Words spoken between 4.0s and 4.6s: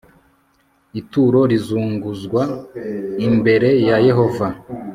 yehova